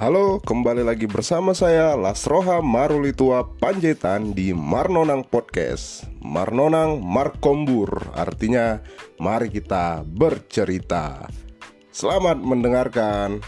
[0.00, 6.08] Halo, kembali lagi bersama saya Lasroha Marulitua Panjaitan di Marnonang Podcast.
[6.24, 8.80] Marnonang Markombur Artinya,
[9.20, 11.28] mari kita bercerita.
[11.92, 13.44] Selamat mendengarkan.